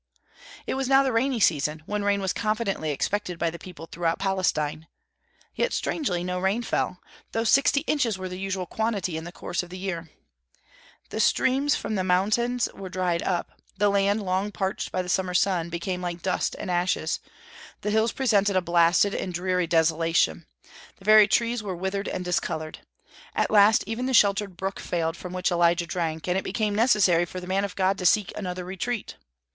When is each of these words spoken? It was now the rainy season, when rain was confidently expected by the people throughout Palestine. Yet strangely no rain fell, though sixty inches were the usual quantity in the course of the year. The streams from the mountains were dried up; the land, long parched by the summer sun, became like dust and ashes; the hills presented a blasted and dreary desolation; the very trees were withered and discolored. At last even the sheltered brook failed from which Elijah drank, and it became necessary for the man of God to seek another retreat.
It 0.65 0.73
was 0.73 0.89
now 0.89 1.03
the 1.03 1.11
rainy 1.11 1.39
season, 1.39 1.83
when 1.85 2.03
rain 2.03 2.21
was 2.21 2.33
confidently 2.33 2.89
expected 2.89 3.37
by 3.37 3.51
the 3.51 3.59
people 3.59 3.85
throughout 3.85 4.17
Palestine. 4.17 4.87
Yet 5.53 5.73
strangely 5.73 6.23
no 6.23 6.39
rain 6.39 6.63
fell, 6.63 6.99
though 7.33 7.43
sixty 7.43 7.81
inches 7.81 8.17
were 8.17 8.27
the 8.27 8.39
usual 8.39 8.65
quantity 8.65 9.15
in 9.15 9.25
the 9.25 9.31
course 9.31 9.61
of 9.61 9.69
the 9.69 9.77
year. 9.77 10.09
The 11.09 11.19
streams 11.19 11.75
from 11.75 11.93
the 11.93 12.03
mountains 12.03 12.67
were 12.73 12.89
dried 12.89 13.21
up; 13.21 13.51
the 13.77 13.89
land, 13.89 14.23
long 14.23 14.51
parched 14.51 14.91
by 14.91 15.03
the 15.03 15.07
summer 15.07 15.35
sun, 15.35 15.69
became 15.69 16.01
like 16.01 16.23
dust 16.23 16.55
and 16.57 16.71
ashes; 16.71 17.19
the 17.81 17.91
hills 17.91 18.11
presented 18.11 18.55
a 18.55 18.61
blasted 18.61 19.13
and 19.13 19.31
dreary 19.31 19.67
desolation; 19.67 20.47
the 20.95 21.05
very 21.05 21.27
trees 21.27 21.61
were 21.61 21.75
withered 21.75 22.07
and 22.07 22.25
discolored. 22.25 22.79
At 23.35 23.51
last 23.51 23.83
even 23.85 24.07
the 24.07 24.15
sheltered 24.15 24.57
brook 24.57 24.79
failed 24.79 25.15
from 25.15 25.31
which 25.31 25.51
Elijah 25.51 25.85
drank, 25.85 26.27
and 26.27 26.39
it 26.39 26.43
became 26.43 26.73
necessary 26.73 27.25
for 27.25 27.39
the 27.39 27.45
man 27.45 27.63
of 27.65 27.75
God 27.75 27.99
to 27.99 28.05
seek 28.07 28.33
another 28.35 28.65
retreat. 28.65 29.15